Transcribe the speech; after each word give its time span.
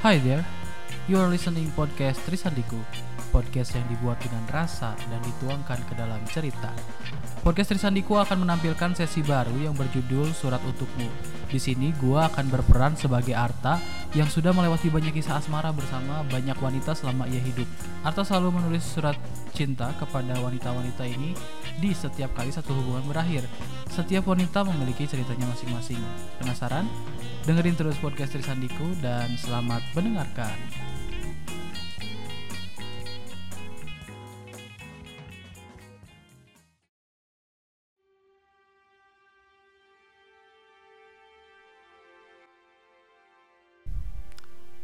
Hi 0.00 0.16
there, 0.16 0.40
you 1.12 1.20
are 1.20 1.28
listening 1.28 1.68
podcast 1.76 2.24
Trisandiku. 2.24 2.80
Podcast 3.28 3.76
yang 3.76 3.84
dibuat 3.92 4.16
dengan 4.24 4.40
rasa 4.48 4.96
dan 4.96 5.20
dituangkan 5.20 5.76
ke 5.76 5.92
dalam 5.92 6.16
cerita. 6.24 6.72
Podcast 7.44 7.76
Trisandiku 7.76 8.16
akan 8.16 8.48
menampilkan 8.48 8.96
sesi 8.96 9.20
baru 9.20 9.52
yang 9.60 9.76
berjudul 9.76 10.32
Surat 10.32 10.64
Untukmu. 10.64 11.04
Di 11.52 11.60
sini 11.60 11.92
gua 12.00 12.32
akan 12.32 12.48
berperan 12.48 12.96
sebagai 12.96 13.36
Arta 13.36 13.76
yang 14.16 14.24
sudah 14.24 14.56
melewati 14.56 14.88
banyak 14.88 15.20
kisah 15.20 15.36
asmara 15.36 15.68
bersama 15.68 16.24
banyak 16.32 16.56
wanita 16.56 16.96
selama 16.96 17.28
ia 17.28 17.44
hidup. 17.44 17.68
Arta 18.00 18.24
selalu 18.24 18.56
menulis 18.56 18.80
surat 18.80 19.20
cinta 19.52 19.92
kepada 20.00 20.32
wanita-wanita 20.40 21.04
ini 21.04 21.36
di 21.78 21.94
setiap 21.94 22.34
kali 22.34 22.50
satu 22.50 22.74
hubungan 22.74 23.06
berakhir. 23.06 23.46
Setiap 23.86 24.26
wanita 24.26 24.66
memiliki 24.66 25.06
ceritanya 25.06 25.46
masing-masing. 25.54 26.02
Penasaran? 26.42 26.90
Dengerin 27.46 27.78
terus 27.78 27.94
podcast 28.02 28.34
Trisandiku 28.34 28.90
dan 28.98 29.30
selamat 29.38 29.80
mendengarkan. 29.94 30.56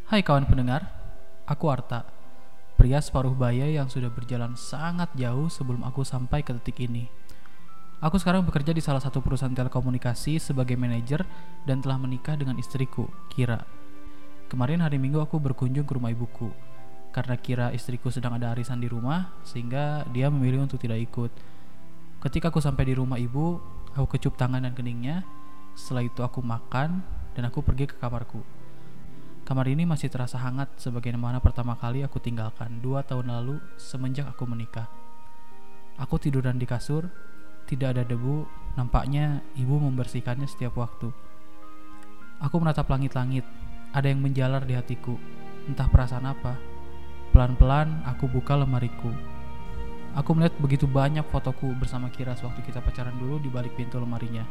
Hai 0.07 0.23
kawan 0.23 0.47
pendengar, 0.47 0.87
aku 1.51 1.67
Arta, 1.67 2.16
pria 2.77 3.01
separuh 3.01 3.33
baya 3.33 3.67
yang 3.67 3.89
sudah 3.89 4.13
berjalan 4.13 4.53
sangat 4.55 5.09
jauh 5.17 5.49
sebelum 5.49 5.83
aku 5.83 6.05
sampai 6.05 6.45
ke 6.45 6.53
titik 6.61 6.87
ini. 6.87 7.09
Aku 8.05 8.21
sekarang 8.21 8.45
bekerja 8.45 8.77
di 8.77 8.85
salah 8.85 9.01
satu 9.01 9.25
perusahaan 9.25 9.57
telekomunikasi 9.57 10.37
sebagai 10.37 10.77
manajer 10.77 11.25
dan 11.65 11.81
telah 11.81 11.97
menikah 11.97 12.37
dengan 12.37 12.61
istriku, 12.61 13.09
Kira. 13.33 13.65
Kemarin 14.53 14.85
hari 14.85 15.01
Minggu 15.01 15.19
aku 15.19 15.41
berkunjung 15.41 15.89
ke 15.89 15.97
rumah 15.97 16.13
ibuku. 16.13 16.53
Karena 17.09 17.41
Kira 17.41 17.73
istriku 17.73 18.13
sedang 18.13 18.37
ada 18.37 18.53
arisan 18.53 18.85
di 18.85 18.93
rumah, 18.93 19.33
sehingga 19.49 20.05
dia 20.13 20.29
memilih 20.29 20.69
untuk 20.69 20.77
tidak 20.77 21.01
ikut. 21.09 21.33
Ketika 22.21 22.53
aku 22.53 22.61
sampai 22.61 22.85
di 22.85 22.95
rumah 22.95 23.17
ibu, 23.17 23.57
aku 23.97 24.21
kecup 24.21 24.37
tangan 24.37 24.69
dan 24.69 24.77
keningnya. 24.77 25.25
Setelah 25.73 26.05
itu 26.05 26.21
aku 26.21 26.45
makan 26.45 27.01
dan 27.33 27.49
aku 27.49 27.65
pergi 27.65 27.89
ke 27.89 27.97
kamarku. 27.97 28.56
Kamar 29.47 29.71
ini 29.71 29.87
masih 29.87 30.11
terasa 30.11 30.43
hangat 30.43 30.75
sebagaimana 30.75 31.39
pertama 31.39 31.79
kali 31.79 32.03
aku 32.03 32.19
tinggalkan 32.19 32.83
dua 32.83 33.07
tahun 33.07 33.31
lalu 33.31 33.63
semenjak 33.79 34.27
aku 34.27 34.43
menikah. 34.43 34.91
Aku 36.03 36.19
tiduran 36.19 36.59
di 36.59 36.67
kasur, 36.67 37.07
tidak 37.71 37.95
ada 37.95 38.03
debu, 38.03 38.43
nampaknya 38.75 39.47
ibu 39.55 39.79
membersihkannya 39.79 40.51
setiap 40.51 40.75
waktu. 40.75 41.15
Aku 42.43 42.59
menatap 42.59 42.91
langit-langit, 42.91 43.47
ada 43.95 44.11
yang 44.11 44.19
menjalar 44.19 44.67
di 44.67 44.75
hatiku, 44.75 45.15
entah 45.71 45.87
perasaan 45.87 46.27
apa. 46.27 46.59
Pelan-pelan 47.31 48.03
aku 48.03 48.27
buka 48.27 48.59
lemariku. 48.59 49.15
Aku 50.19 50.35
melihat 50.35 50.59
begitu 50.59 50.91
banyak 50.91 51.23
fotoku 51.31 51.71
bersama 51.79 52.11
Kira 52.11 52.35
waktu 52.35 52.67
kita 52.67 52.83
pacaran 52.83 53.15
dulu 53.15 53.39
di 53.39 53.47
balik 53.47 53.79
pintu 53.79 54.03
lemarinya. 54.03 54.43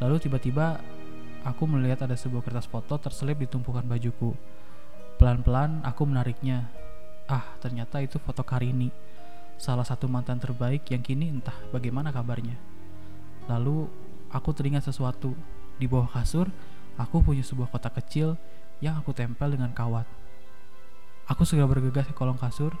Lalu 0.00 0.24
tiba-tiba 0.24 0.80
aku 1.44 1.64
melihat 1.64 2.04
ada 2.04 2.16
sebuah 2.16 2.44
kertas 2.44 2.68
foto 2.68 2.96
terselip 3.00 3.40
di 3.40 3.48
tumpukan 3.48 3.84
bajuku. 3.84 4.36
Pelan-pelan 5.16 5.84
aku 5.84 6.08
menariknya. 6.08 6.68
Ah, 7.30 7.46
ternyata 7.62 8.02
itu 8.02 8.18
foto 8.18 8.42
Karini, 8.42 8.90
salah 9.60 9.86
satu 9.86 10.10
mantan 10.10 10.40
terbaik 10.42 10.88
yang 10.90 11.04
kini 11.04 11.30
entah 11.30 11.54
bagaimana 11.70 12.10
kabarnya. 12.10 12.58
Lalu 13.46 13.86
aku 14.32 14.50
teringat 14.56 14.88
sesuatu. 14.88 15.36
Di 15.80 15.88
bawah 15.88 16.10
kasur, 16.12 16.52
aku 17.00 17.24
punya 17.24 17.40
sebuah 17.40 17.72
kotak 17.72 17.96
kecil 18.04 18.36
yang 18.84 19.00
aku 19.00 19.16
tempel 19.16 19.52
dengan 19.52 19.72
kawat. 19.72 20.04
Aku 21.30 21.46
segera 21.46 21.70
bergegas 21.70 22.04
ke 22.10 22.14
kolong 22.16 22.36
kasur. 22.36 22.74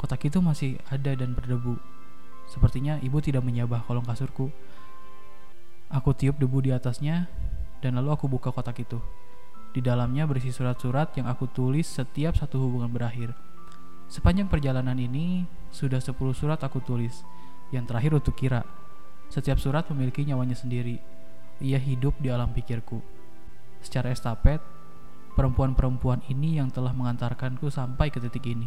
Kotak 0.00 0.24
itu 0.24 0.40
masih 0.40 0.80
ada 0.88 1.12
dan 1.12 1.36
berdebu. 1.36 1.76
Sepertinya 2.48 2.96
ibu 3.04 3.20
tidak 3.20 3.44
menyabah 3.44 3.84
kolong 3.84 4.06
kasurku. 4.06 4.48
Aku 5.90 6.14
tiup 6.14 6.38
debu 6.38 6.62
di 6.62 6.70
atasnya 6.70 7.26
dan 7.80 7.96
lalu 7.96 8.12
aku 8.14 8.28
buka 8.28 8.52
kotak 8.52 8.80
itu. 8.84 9.00
Di 9.70 9.80
dalamnya 9.80 10.26
berisi 10.26 10.50
surat-surat 10.50 11.14
yang 11.14 11.30
aku 11.30 11.46
tulis 11.50 11.86
setiap 11.86 12.34
satu 12.34 12.58
hubungan 12.58 12.90
berakhir. 12.90 13.32
Sepanjang 14.10 14.50
perjalanan 14.50 14.98
ini, 14.98 15.46
sudah 15.70 16.02
10 16.02 16.34
surat 16.34 16.58
aku 16.58 16.82
tulis, 16.82 17.22
yang 17.70 17.86
terakhir 17.86 18.10
untuk 18.18 18.34
Kira. 18.34 18.66
Setiap 19.30 19.62
surat 19.62 19.86
memiliki 19.94 20.26
nyawanya 20.26 20.58
sendiri. 20.58 20.98
Ia 21.62 21.78
hidup 21.78 22.18
di 22.18 22.34
alam 22.34 22.50
pikirku. 22.50 22.98
Secara 23.78 24.10
estafet, 24.10 24.58
perempuan-perempuan 25.38 26.26
ini 26.26 26.58
yang 26.58 26.74
telah 26.74 26.90
mengantarkanku 26.90 27.70
sampai 27.70 28.10
ke 28.10 28.18
titik 28.18 28.50
ini. 28.50 28.66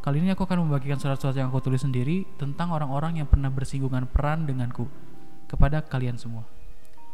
Kali 0.00 0.20
ini 0.20 0.32
aku 0.32 0.48
akan 0.48 0.64
membagikan 0.64 0.96
surat-surat 0.96 1.36
yang 1.36 1.52
aku 1.52 1.60
tulis 1.60 1.84
sendiri 1.84 2.24
tentang 2.40 2.72
orang-orang 2.72 3.20
yang 3.20 3.28
pernah 3.28 3.52
bersinggungan 3.52 4.08
peran 4.08 4.48
denganku 4.48 4.88
kepada 5.48 5.84
kalian 5.84 6.16
semua. 6.16 6.48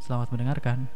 Selamat 0.00 0.32
mendengarkan. 0.32 0.88